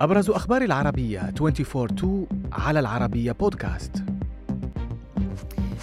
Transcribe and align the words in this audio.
أبرز 0.00 0.30
أخبار 0.30 0.62
العربية 0.62 1.32
24 1.40 2.26
على 2.52 2.80
العربية 2.80 3.32
بودكاست 3.32 4.04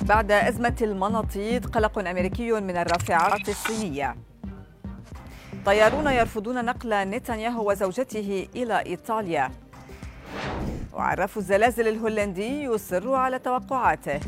بعد 0.01 0.31
أزمة 0.31 0.75
المناطيد 0.81 1.65
قلق 1.65 1.99
أمريكي 1.99 2.51
من 2.51 2.77
الرافعات 2.77 3.49
الصينية. 3.49 4.15
طيارون 5.65 6.07
يرفضون 6.07 6.65
نقل 6.65 6.93
نتنياهو 7.09 7.69
وزوجته 7.71 8.47
إلى 8.55 8.85
إيطاليا. 8.85 9.51
وعرف 10.93 11.37
الزلازل 11.37 11.87
الهولندي 11.87 12.63
يصر 12.63 13.13
على 13.13 13.39
توقعاته. 13.39 14.19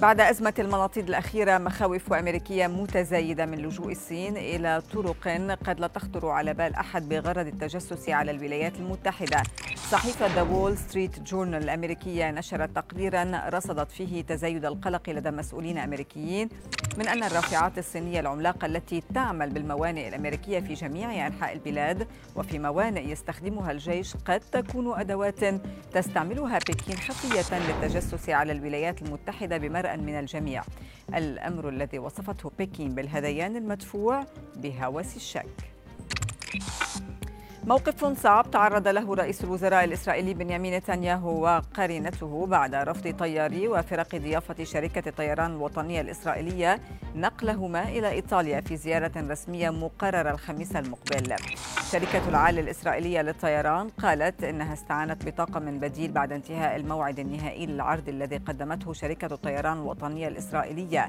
بعد 0.00 0.20
أزمة 0.20 0.54
المناطيد 0.58 1.08
الأخيرة 1.08 1.58
مخاوف 1.58 2.12
أمريكية 2.12 2.66
متزايدة 2.66 3.46
من 3.46 3.58
لجوء 3.58 3.92
الصين 3.92 4.36
إلى 4.36 4.82
طرق 4.94 5.28
قد 5.66 5.80
لا 5.80 5.86
تخطر 5.86 6.28
على 6.28 6.54
بال 6.54 6.74
أحد 6.74 7.08
بغرض 7.08 7.46
التجسس 7.46 8.08
على 8.08 8.30
الولايات 8.30 8.76
المتحدة. 8.76 9.42
صحيفة 9.90 10.34
ذا 10.34 10.42
وول 10.42 10.78
ستريت 10.78 11.20
جورنال 11.20 11.62
الأمريكية 11.62 12.30
نشرت 12.30 12.76
تقريرا 12.76 13.48
رصدت 13.48 13.90
فيه 13.92 14.22
تزايد 14.22 14.64
القلق 14.64 15.10
لدى 15.10 15.30
مسؤولين 15.30 15.78
أمريكيين 15.78 16.48
من 16.98 17.08
أن 17.08 17.22
الرافعات 17.22 17.78
الصينية 17.78 18.20
العملاقة 18.20 18.66
التي 18.66 19.02
تعمل 19.14 19.50
بالموانئ 19.50 20.08
الأمريكية 20.08 20.60
في 20.60 20.74
جميع 20.74 21.26
أنحاء 21.26 21.52
البلاد 21.52 22.08
وفي 22.36 22.58
موانئ 22.58 23.08
يستخدمها 23.08 23.72
الجيش 23.72 24.16
قد 24.16 24.40
تكون 24.40 25.00
أدوات 25.00 25.44
تستعملها 25.92 26.58
بكين 26.58 26.96
خفية 26.96 27.58
للتجسس 27.58 28.28
على 28.28 28.52
الولايات 28.52 29.02
المتحدة 29.02 29.58
من 29.96 30.18
الجميع. 30.18 30.62
الأمر 31.14 31.68
الذي 31.68 31.98
وصفته 31.98 32.52
بكين 32.58 32.94
بالهذيان 32.94 33.56
المدفوع 33.56 34.24
بهوس 34.56 35.16
الشك. 35.16 35.69
موقف 37.70 38.04
صعب 38.22 38.50
تعرض 38.50 38.88
له 38.88 39.14
رئيس 39.14 39.44
الوزراء 39.44 39.84
الإسرائيلي 39.84 40.34
بنيامين 40.34 40.74
نتنياهو 40.74 41.44
وقرينته 41.44 42.46
بعد 42.46 42.74
رفض 42.74 43.14
طياري 43.18 43.68
وفرق 43.68 44.16
ضيافة 44.16 44.64
شركة 44.64 45.08
الطيران 45.08 45.50
الوطنية 45.50 46.00
الإسرائيلية 46.00 46.80
نقلهما 47.14 47.88
إلى 47.88 48.10
إيطاليا 48.10 48.60
في 48.60 48.76
زيارة 48.76 49.12
رسمية 49.16 49.70
مقررة 49.70 50.30
الخميس 50.30 50.76
المقبل. 50.76 51.36
شركة 51.92 52.28
العالي 52.28 52.60
الإسرائيلية 52.60 53.22
للطيران 53.22 53.88
قالت 53.88 54.44
إنها 54.44 54.72
استعانت 54.72 55.26
بطاقم 55.26 55.78
بديل 55.78 56.12
بعد 56.12 56.32
انتهاء 56.32 56.76
الموعد 56.76 57.18
النهائي 57.18 57.66
للعرض 57.66 58.08
الذي 58.08 58.36
قدمته 58.36 58.92
شركة 58.92 59.34
الطيران 59.34 59.76
الوطنية 59.78 60.28
الإسرائيلية. 60.28 61.08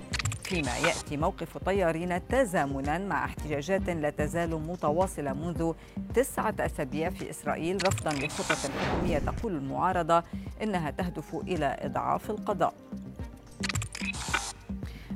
فيما 0.51 0.77
يأتي 0.77 1.17
موقف 1.17 1.55
الطيارين 1.55 2.27
تزامنا 2.27 2.97
مع 2.97 3.25
احتجاجات 3.25 3.89
لا 3.89 4.09
تزال 4.09 4.49
متواصلة 4.49 5.33
منذ 5.33 5.73
تسعة 6.13 6.55
أسابيع 6.59 7.09
في 7.09 7.29
إسرائيل 7.29 7.87
رفضا 7.87 8.11
لخطط 8.11 8.71
حكوميه 8.71 9.19
تقول 9.19 9.55
المعارضة 9.55 10.23
إنها 10.63 10.91
تهدف 10.91 11.35
إلى 11.35 11.77
إضعاف 11.81 12.29
القضاء. 12.31 12.73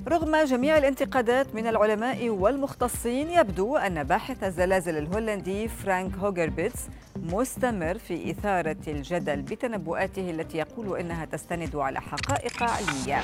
رغم 0.08 0.36
جميع 0.36 0.78
الانتقادات 0.78 1.56
من 1.56 1.68
العلماء 1.68 2.30
والمختصين 2.30 3.30
يبدو 3.32 3.78
أن 3.78 4.04
باحث 4.04 4.44
الزلازل 4.44 4.98
الهولندي 4.98 5.68
فرانك 5.68 6.18
هوغربيتس 6.18 6.88
مستمر 7.16 7.98
في 7.98 8.32
إثارة 8.32 8.78
الجدل 8.88 9.42
بتنبؤاته 9.42 10.30
التي 10.30 10.58
يقول 10.58 11.00
إنها 11.00 11.26
تستند 11.26 11.76
على 11.76 12.02
حقائق 12.02 12.64
علمية. 12.64 13.22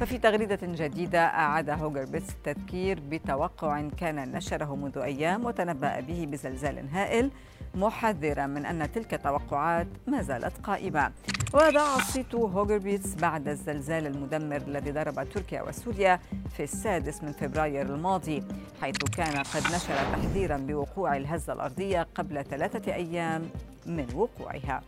ففي 0.00 0.18
تغريدة 0.18 0.58
جديدة 0.62 1.24
أعاد 1.24 1.70
هوغربيتس 1.70 2.30
التذكير 2.30 3.00
بتوقع 3.10 3.88
كان 3.98 4.32
نشره 4.32 4.76
منذ 4.76 4.98
أيام 4.98 5.44
وتنبأ 5.44 6.00
به 6.00 6.26
بزلزال 6.30 6.88
هائل 6.92 7.30
محذرا 7.74 8.46
من 8.46 8.66
أن 8.66 8.92
تلك 8.92 9.14
التوقعات 9.14 9.86
ما 10.06 10.22
زالت 10.22 10.52
قائمة. 10.62 11.12
وذاع 11.54 11.98
صيت 11.98 12.34
هوغربيتس 12.34 13.14
بعد 13.14 13.48
الزلزال 13.48 14.06
المدمر 14.06 14.56
الذي 14.56 14.90
ضرب 14.90 15.28
تركيا 15.30 15.62
وسوريا 15.62 16.20
في 16.56 16.62
السادس 16.62 17.22
من 17.22 17.32
فبراير 17.32 17.86
الماضي 17.86 18.42
حيث 18.80 18.96
كان 18.96 19.42
قد 19.42 19.62
نشر 19.62 19.94
تحذيرا 19.94 20.56
بوقوع 20.56 21.16
الهزة 21.16 21.52
الأرضية 21.52 22.06
قبل 22.14 22.44
ثلاثة 22.44 22.94
أيام 22.94 23.50
من 23.86 24.06
وقوعها. 24.14 24.82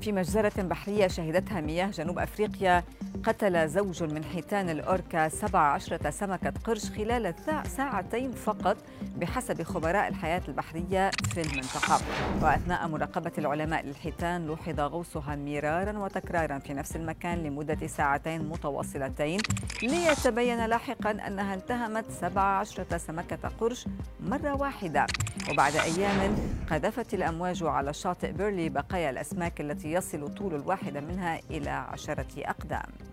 في 0.00 0.12
مجزرة 0.12 0.62
بحرية 0.62 1.06
شهدتها 1.06 1.60
مياه 1.60 1.86
جنوب 1.86 2.18
أفريقيا 2.18 2.84
قتل 3.24 3.68
زوج 3.68 4.02
من 4.02 4.24
حيتان 4.24 4.70
الأوركا 4.70 5.28
17 5.28 6.10
سمكة 6.10 6.52
قرش 6.64 6.90
خلال 6.90 7.34
ساعتين 7.66 8.32
فقط 8.32 8.76
بحسب 9.16 9.62
خبراء 9.62 10.08
الحياة 10.08 10.42
البحرية 10.48 11.10
في 11.34 11.40
المنطقة. 11.40 12.00
وأثناء 12.42 12.88
مراقبة 12.88 13.32
العلماء 13.38 13.86
للحيتان 13.86 14.46
لوحظ 14.46 14.80
غوصها 14.80 15.36
مرارا 15.36 15.98
وتكرارا 15.98 16.58
في 16.58 16.74
نفس 16.74 16.96
المكان 16.96 17.38
لمدة 17.38 17.86
ساعتين 17.86 18.48
متواصلتين 18.48 19.40
ليتبين 19.82 20.66
لاحقا 20.66 21.10
أنها 21.10 21.54
انتهمت 21.54 22.10
17 22.10 22.98
سمكة 22.98 23.48
قرش 23.60 23.86
مرة 24.20 24.54
واحدة. 24.54 25.06
وبعد 25.50 25.76
أيام 25.76 26.36
قذفت 26.70 27.14
الأمواج 27.14 27.62
على 27.62 27.92
شاطئ 27.92 28.32
بيرلي 28.32 28.68
بقايا 28.68 29.10
الأسماك 29.10 29.60
التي 29.60 29.87
يصل 29.92 30.34
طول 30.34 30.54
الواحدة 30.54 31.00
منها 31.00 31.40
إلى 31.50 31.70
عشرة 31.70 32.26
أقدام. 32.38 33.07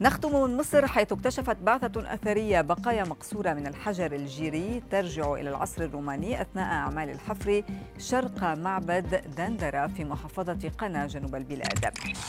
نختم 0.00 0.42
من 0.42 0.56
مصر 0.56 0.86
حيث 0.86 1.12
اكتشفت 1.12 1.56
بعثة 1.56 2.14
أثرية 2.14 2.60
بقايا 2.60 3.04
مقصورة 3.04 3.52
من 3.52 3.66
الحجر 3.66 4.12
الجيري 4.12 4.82
ترجع 4.90 5.34
إلى 5.34 5.50
العصر 5.50 5.82
الروماني 5.82 6.42
أثناء 6.42 6.72
أعمال 6.72 7.10
الحفر 7.10 7.62
شرق 7.98 8.44
معبد 8.44 9.20
دندرة 9.36 9.86
في 9.86 10.04
محافظة 10.04 10.70
قنا 10.78 11.06
جنوب 11.06 11.34
البلاد 11.34 11.84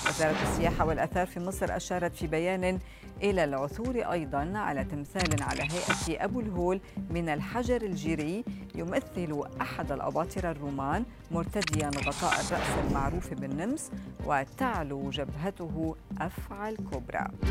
وزارة 0.08 0.42
السياحة 0.44 0.86
والأثار 0.86 1.28
في 1.28 1.40
مصر 1.40 1.76
أشارت 1.76 2.16
في 2.16 2.28
بيان 2.28 2.80
إلى 3.24 3.44
العثور 3.44 3.96
أيضا 4.12 4.52
على 4.56 4.84
تمثال 4.84 5.44
على 5.44 5.62
هيئة 5.62 6.24
أبو 6.24 6.40
الهول 6.40 6.82
من 7.10 7.30
الحجر 7.30 7.82
الجيري 7.82 8.44
يمثل 8.76 9.44
أحد 9.62 9.92
الأباطرة 9.92 10.52
الرومان 10.52 11.06
مرتديا 11.32 11.88
غطاء 11.88 12.34
الرأس 12.34 12.88
المعروف 12.88 13.34
بالنمس 13.34 13.92
وتعلو 14.26 15.10
جبهته 15.10 15.96
أفعى 16.22 16.70
الكبرى. 16.70 17.28